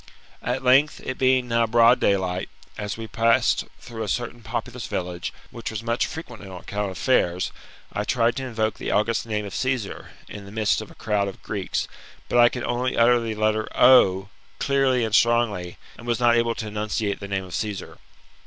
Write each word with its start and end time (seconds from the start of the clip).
At 0.41 0.63
length, 0.63 0.99
it 1.03 1.19
being 1.19 1.47
now 1.47 1.67
bright 1.67 1.99
daylight, 1.99 2.49
as 2.75 2.97
we 2.97 3.05
passed 3.05 3.65
through 3.79 4.01
a 4.01 4.07
certain 4.07 4.41
populous 4.41 4.87
village, 4.87 5.31
which 5.51 5.69
was 5.69 5.83
much 5.83 6.07
frequented 6.07 6.47
on 6.49 6.61
account 6.61 6.89
of 6.89 6.97
fairs, 6.97 7.51
I 7.93 8.03
tried 8.03 8.35
to 8.37 8.45
invoke 8.47 8.79
the 8.79 8.89
august 8.89 9.27
name 9.27 9.45
of 9.45 9.53
Csesar, 9.53 10.07
in 10.27 10.45
the 10.45 10.51
midst 10.51 10.81
of 10.81 10.89
a 10.89 10.95
crowd 10.95 11.27
of 11.27 11.43
Greeks, 11.43 11.87
but 12.29 12.39
I 12.39 12.49
could 12.49 12.63
only 12.63 12.97
utter 12.97 13.19
the 13.21 13.35
letter 13.35 13.67
O! 13.77 14.29
clearly 14.57 15.03
and 15.05 15.13
strongly, 15.13 15.77
and 15.99 16.07
was 16.07 16.19
not 16.19 16.35
able 16.35 16.55
to 16.55 16.67
enunciate 16.67 17.19
the 17.19 17.27
name 17.27 17.43
of 17.43 17.53
Cassar. 17.55 17.99